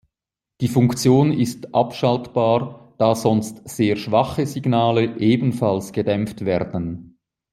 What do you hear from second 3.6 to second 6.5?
sehr schwache Signale ebenfalls gedämpft